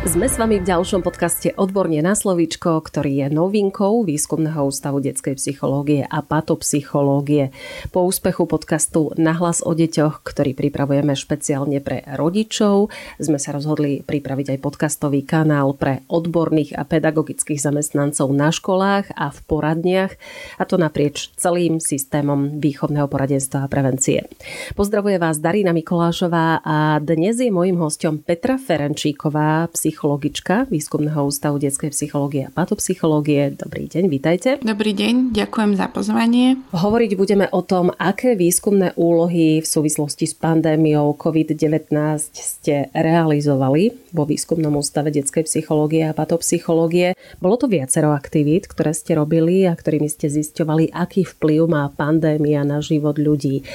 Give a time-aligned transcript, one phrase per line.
[0.00, 5.36] Sme s vami v ďalšom podcaste Odborne na slovíčko, ktorý je novinkou Výskumného ústavu detskej
[5.36, 7.52] psychológie a patopsychológie.
[7.92, 12.88] Po úspechu podcastu Nahlas o deťoch, ktorý pripravujeme špeciálne pre rodičov,
[13.20, 19.28] sme sa rozhodli pripraviť aj podcastový kanál pre odborných a pedagogických zamestnancov na školách a
[19.28, 20.16] v poradniach,
[20.56, 24.24] a to naprieč celým systémom výchovného poradenstva a prevencie.
[24.72, 31.90] Pozdravuje vás Darina Mikolášová a dnes je mojím hostom Petra Ferenčíková, psychologička Výskumného ústavu detskej
[31.90, 33.58] psychológie a patopsychológie.
[33.58, 34.62] Dobrý deň, vítajte.
[34.62, 36.62] Dobrý deň, ďakujem za pozvanie.
[36.70, 41.90] Hovoriť budeme o tom, aké výskumné úlohy v súvislosti s pandémiou COVID-19
[42.38, 47.18] ste realizovali vo Výskumnom ústave detskej psychológie a patopsychológie.
[47.42, 52.62] Bolo to viacero aktivít, ktoré ste robili a ktorými ste zisťovali, aký vplyv má pandémia
[52.62, 53.66] na život ľudí.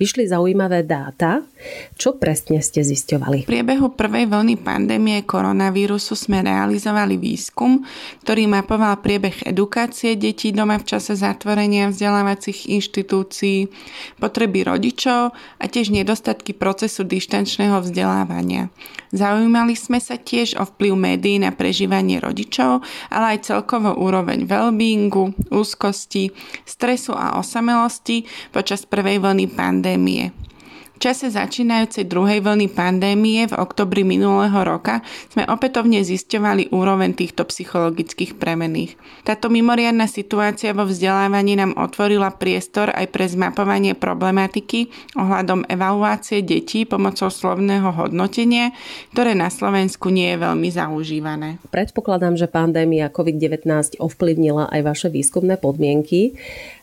[0.00, 1.44] Vyšli zaujímavé dáta.
[2.00, 3.44] Čo presne ste zisťovali?
[3.44, 5.20] V priebehu prvej vlny pandémie
[5.50, 7.82] koronavírusu sme realizovali výskum,
[8.22, 13.66] ktorý mapoval priebeh edukácie detí doma v čase zatvorenia vzdelávacích inštitúcií,
[14.22, 18.70] potreby rodičov a tiež nedostatky procesu dištančného vzdelávania.
[19.10, 25.34] Zaujímali sme sa tiež o vplyv médií na prežívanie rodičov, ale aj celkovo úroveň wellbeingu,
[25.50, 26.30] úzkosti,
[26.62, 28.22] stresu a osamelosti
[28.54, 30.30] počas prvej vlny pandémie
[31.00, 35.00] čase začínajúcej druhej vlny pandémie v oktobri minulého roka
[35.32, 39.00] sme opätovne zisťovali úroveň týchto psychologických premených.
[39.24, 46.84] Táto mimoriadná situácia vo vzdelávaní nám otvorila priestor aj pre zmapovanie problematiky ohľadom evaluácie detí
[46.84, 48.76] pomocou slovného hodnotenia,
[49.16, 51.56] ktoré na Slovensku nie je veľmi zaužívané.
[51.72, 56.36] Predpokladám, že pandémia COVID-19 ovplyvnila aj vaše výskumné podmienky.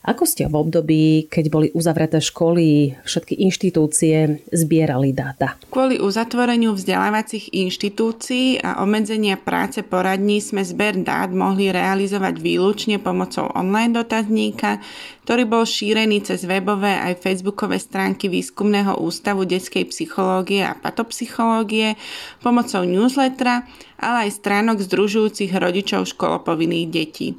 [0.07, 5.59] Ako ste v období, keď boli uzavreté školy, všetky inštitúcie zbierali dáta?
[5.67, 13.51] Kvôli uzatvoreniu vzdelávacích inštitúcií a obmedzenia práce poradní sme zber dát mohli realizovať výlučne pomocou
[13.51, 14.79] online dotazníka,
[15.27, 21.99] ktorý bol šírený cez webové aj facebookové stránky Výskumného ústavu detskej psychológie a patopsychológie,
[22.39, 23.67] pomocou newslettera,
[23.99, 27.35] ale aj stránok združujúcich rodičov školopovinných detí.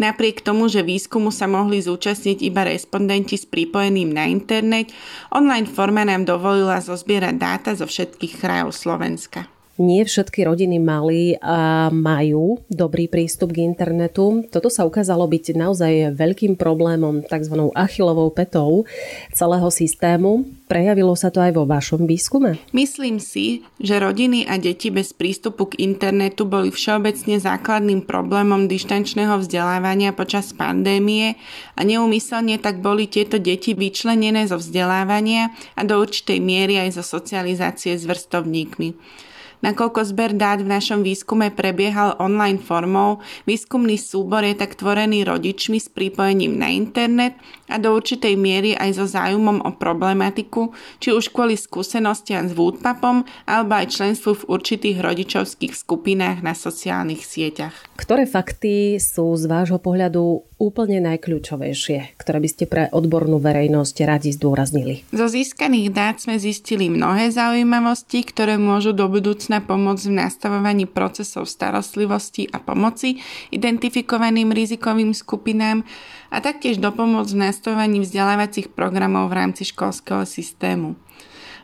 [0.00, 4.88] Napriek tomu, že výskumu sa mohli zúčastniť iba respondenti s pripojeným na internet,
[5.28, 11.88] online forma nám dovolila zozbierať dáta zo všetkých krajov Slovenska nie všetky rodiny mali a
[11.88, 14.44] majú dobrý prístup k internetu.
[14.52, 17.72] Toto sa ukázalo byť naozaj veľkým problémom, tzv.
[17.72, 18.84] achilovou petou
[19.32, 20.44] celého systému.
[20.68, 22.60] Prejavilo sa to aj vo vašom výskume?
[22.72, 29.40] Myslím si, že rodiny a deti bez prístupu k internetu boli všeobecne základným problémom dištančného
[29.40, 31.36] vzdelávania počas pandémie
[31.76, 37.04] a neumyselne tak boli tieto deti vyčlenené zo vzdelávania a do určitej miery aj zo
[37.04, 39.20] socializácie s vrstovníkmi.
[39.62, 45.78] Nakoľko zber dát v našom výskume prebiehal online formou, výskumný súbor je tak tvorený rodičmi
[45.78, 47.38] s pripojením na internet
[47.70, 53.22] a do určitej miery aj so zájumom o problematiku, či už kvôli skúsenostiam s Woodpapom
[53.46, 57.72] alebo aj členstvu v určitých rodičovských skupinách na sociálnych sieťach.
[57.94, 64.30] Ktoré fakty sú z vášho pohľadu úplne najkľúčovejšie, ktoré by ste pre odbornú verejnosť radi
[64.30, 65.02] zdôraznili?
[65.10, 71.50] Zo získaných dát sme zistili mnohé zaujímavosti, ktoré môžu do budúcna pomoc v nastavovaní procesov
[71.50, 73.18] starostlivosti a pomoci
[73.50, 75.82] identifikovaným rizikovým skupinám
[76.30, 80.94] a taktiež pomoc v nastavovaní vzdelávacích programov v rámci školského systému.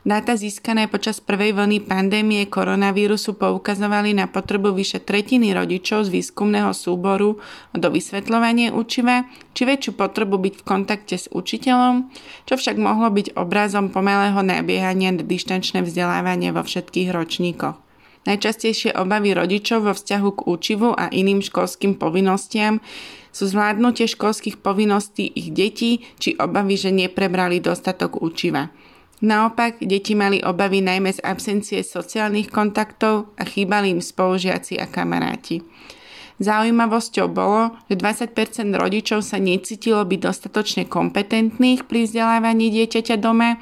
[0.07, 6.71] Dáta získané počas prvej vlny pandémie koronavírusu poukazovali na potrebu vyše tretiny rodičov z výskumného
[6.71, 7.43] súboru
[7.75, 9.27] do vysvetľovania učiva,
[9.59, 12.15] či väčšiu potrebu byť v kontakte s učiteľom,
[12.47, 17.75] čo však mohlo byť obrazom pomalého nabiehania na dištančné vzdelávanie vo všetkých ročníkoch.
[18.31, 22.79] Najčastejšie obavy rodičov vo vzťahu k učivu a iným školským povinnostiam
[23.35, 28.71] sú zvládnutie školských povinností ich detí či obavy, že neprebrali dostatok učiva.
[29.19, 35.59] Naopak, deti mali obavy najmä z absencie sociálnych kontaktov a chýbali im spolužiaci a kamaráti.
[36.39, 38.31] Zaujímavosťou bolo, že 20%
[38.79, 43.59] rodičov sa necítilo byť dostatočne kompetentných pri vzdelávaní dieťaťa doma.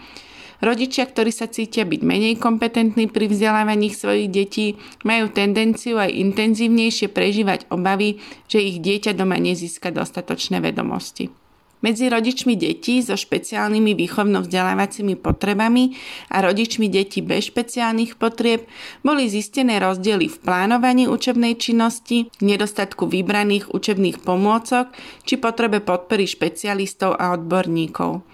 [0.61, 4.76] Rodičia, ktorí sa cítia byť menej kompetentní pri vzdelávaní svojich detí,
[5.08, 11.45] majú tendenciu aj intenzívnejšie prežívať obavy, že ich dieťa doma nezíska dostatočné vedomosti.
[11.87, 15.94] Medzi rodičmi detí so špeciálnymi výchovno-vzdelávacími potrebami
[16.35, 18.67] a rodičmi detí bez špeciálnych potrieb
[19.06, 24.91] boli zistené rozdiely v plánovaní učebnej činnosti, nedostatku vybraných učebných pomôcok
[25.23, 28.27] či potrebe podpory špecialistov a odborníkov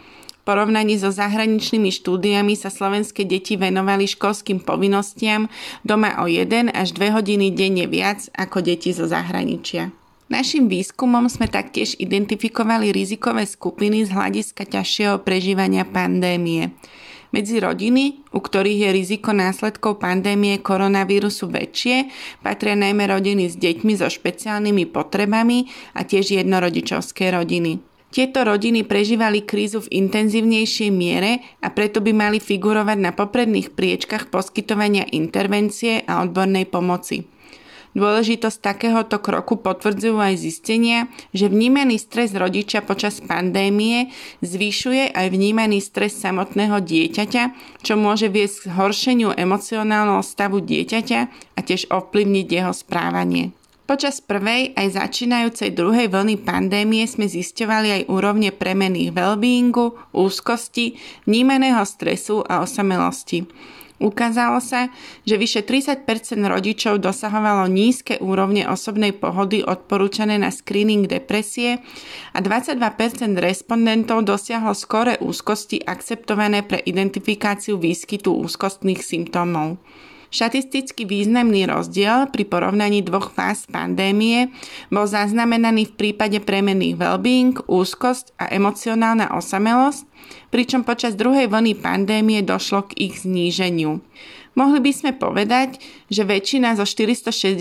[0.49, 5.47] porovnaní so zahraničnými štúdiami sa slovenské deti venovali školským povinnostiam
[5.87, 10.02] doma o 1 až 2 hodiny denne viac ako deti zo zahraničia.
[10.33, 16.73] Našim výskumom sme taktiež identifikovali rizikové skupiny z hľadiska ťažšieho prežívania pandémie.
[17.37, 22.09] Medzi rodiny, u ktorých je riziko následkov pandémie koronavírusu väčšie,
[22.41, 27.85] patria najmä rodiny s deťmi so špeciálnymi potrebami a tiež jednorodičovské rodiny.
[28.09, 34.33] Tieto rodiny prežívali krízu v intenzívnejšej miere a preto by mali figurovať na popredných priečkach
[34.33, 37.32] poskytovania intervencie a odbornej pomoci.
[37.93, 44.09] Dôležitosť takéhoto kroku potvrdzujú aj zistenia, že vnímaný stres rodiča počas pandémie
[44.41, 47.45] zvyšuje aj vnímaný stres samotného dieťaťa,
[47.85, 51.21] čo môže viesť k zhoršeniu emocionálneho stavu dieťaťa
[51.57, 53.53] a tiež ovplyvniť jeho správanie.
[53.83, 60.97] Počas prvej aj začínajúcej druhej vlny pandémie sme zisťovali aj úrovne premených wellbeingu, úzkosti,
[61.29, 63.45] vnímaného stresu a osamelosti.
[64.03, 64.91] Ukázalo sa,
[65.23, 66.03] že vyše 30%
[66.43, 71.79] rodičov dosahovalo nízke úrovne osobnej pohody odporúčané na screening depresie
[72.35, 72.83] a 22%
[73.39, 79.79] respondentov dosiahlo skore úzkosti akceptované pre identifikáciu výskytu úzkostných symptómov.
[80.33, 84.49] Štatisticky významný rozdiel pri porovnaní dvoch fáz pandémie
[84.89, 90.09] bol zaznamenaný v prípade premenných well-being, úzkosť a emocionálna osamelosť,
[90.49, 94.01] pričom počas druhej vlny pandémie došlo k ich zníženiu.
[94.53, 95.81] Mohli by sme povedať,
[96.13, 97.57] že väčšina zo 460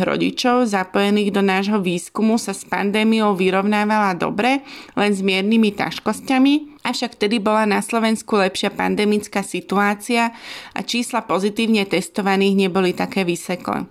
[0.00, 4.64] rodičov zapojených do nášho výskumu sa s pandémiou vyrovnávala dobre,
[4.96, 10.32] len s miernymi ťažkosťami, avšak vtedy bola na Slovensku lepšia pandemická situácia
[10.72, 13.84] a čísla pozitívne testovaných neboli také vysoké.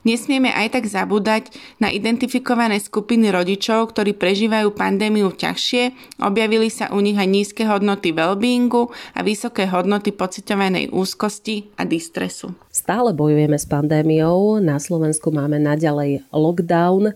[0.00, 7.04] Nesmieme aj tak zabúdať na identifikované skupiny rodičov, ktorí prežívajú pandémiu ťažšie, objavili sa u
[7.04, 12.56] nich aj nízke hodnoty wellbeingu a vysoké hodnoty pocitovanej úzkosti a distresu.
[12.72, 17.12] Stále bojujeme s pandémiou, na Slovensku máme naďalej lockdown.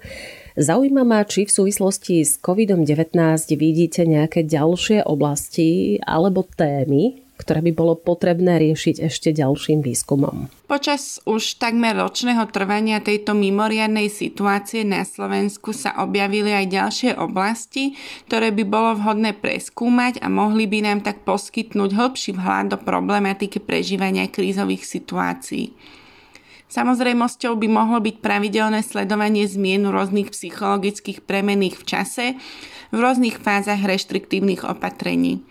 [0.55, 3.17] Zaujíma ma, či v súvislosti s COVID-19
[3.57, 10.47] vidíte nejaké ďalšie oblasti alebo témy, ktoré by bolo potrebné riešiť ešte ďalším výskumom.
[10.71, 17.99] Počas už takmer ročného trvania tejto mimoriadnej situácie na Slovensku sa objavili aj ďalšie oblasti,
[18.31, 23.59] ktoré by bolo vhodné preskúmať a mohli by nám tak poskytnúť hĺbší vhľad do problematiky
[23.59, 25.75] prežívania krízových situácií.
[26.75, 32.25] Samozrejmosťou by mohlo byť pravidelné sledovanie zmien rôznych psychologických premených v čase
[32.91, 35.45] v rôznych fázach reštriktívnych opatrení.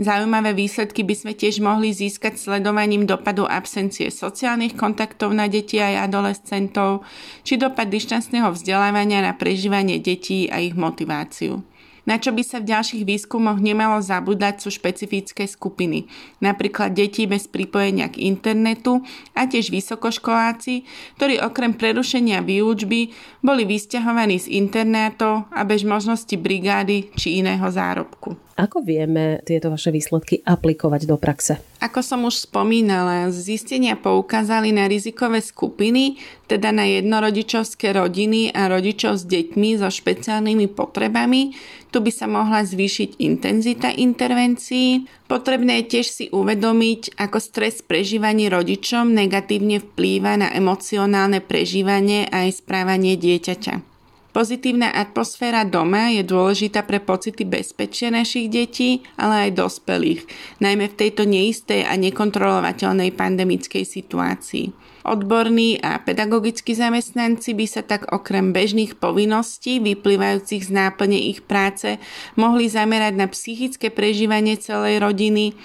[0.00, 6.08] Zaujímavé výsledky by sme tiež mohli získať sledovaním dopadu absencie sociálnych kontaktov na deti aj
[6.08, 7.04] adolescentov,
[7.44, 11.60] či dopad dištancného vzdelávania na prežívanie detí a ich motiváciu.
[12.08, 16.08] Na čo by sa v ďalších výskumoch nemalo zabúdať sú špecifické skupiny,
[16.40, 19.04] napríklad deti bez pripojenia k internetu
[19.36, 20.88] a tiež vysokoškoláci,
[21.20, 23.12] ktorí okrem prerušenia výučby
[23.44, 28.49] boli vysťahovaní z internátov a bez možnosti brigády či iného zárobku.
[28.60, 31.56] Ako vieme tieto vaše výsledky aplikovať do praxe?
[31.80, 39.16] Ako som už spomínala, zistenia poukázali na rizikové skupiny, teda na jednorodičovské rodiny a rodičov
[39.16, 41.56] s deťmi so špeciálnymi potrebami.
[41.88, 45.08] Tu by sa mohla zvýšiť intenzita intervencií.
[45.24, 52.44] Potrebné je tiež si uvedomiť, ako stres prežívaní rodičom negatívne vplýva na emocionálne prežívanie a
[52.44, 53.89] aj správanie dieťaťa.
[54.30, 60.22] Pozitívna atmosféra doma je dôležitá pre pocity bezpečia našich detí, ale aj dospelých,
[60.62, 64.70] najmä v tejto neistej a nekontrolovateľnej pandemickej situácii.
[65.02, 71.98] Odborní a pedagogickí zamestnanci by sa tak okrem bežných povinností vyplývajúcich z náplne ich práce
[72.38, 75.58] mohli zamerať na psychické prežívanie celej rodiny,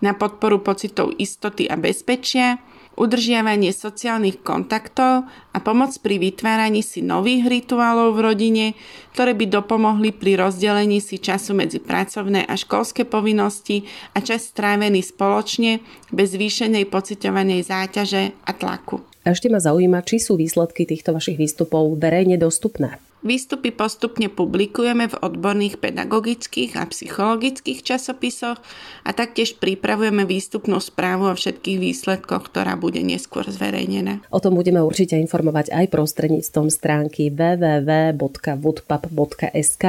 [0.00, 2.60] na podporu pocitov istoty a bezpečia,
[2.96, 8.66] udržiavanie sociálnych kontaktov a pomoc pri vytváraní si nových rituálov v rodine,
[9.12, 13.84] ktoré by dopomohli pri rozdelení si času medzi pracovné a školské povinnosti
[14.16, 19.04] a čas strávený spoločne bez zvýšenej pociťovanej záťaže a tlaku.
[19.26, 22.96] A ešte ma zaujíma, či sú výsledky týchto vašich výstupov verejne dostupné.
[23.26, 28.62] Výstupy postupne publikujeme v odborných pedagogických a psychologických časopisoch
[29.02, 34.22] a taktiež pripravujeme výstupnú správu o všetkých výsledkoch, ktorá bude neskôr zverejnená.
[34.30, 39.84] O tom budeme určite informovať aj prostredníctvom stránky www.woodpap.sk,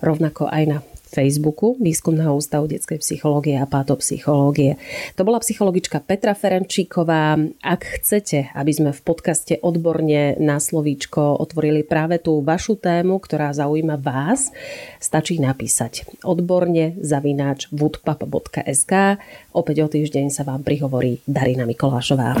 [0.00, 0.80] rovnako aj na
[1.12, 4.80] Facebooku Výskumného ústavu detskej psychológie a patopsychológie.
[5.20, 7.36] To bola psychologička Petra Ferenčíková.
[7.60, 13.52] Ak chcete, aby sme v podcaste odborne na slovíčko otvorili práve tú vašu tému, ktorá
[13.52, 14.48] zaujíma vás,
[14.96, 19.20] stačí napísať odborne zavináč woodpap.sk.
[19.52, 22.40] Opäť o týždeň sa vám prihovorí Darina Mikolášová.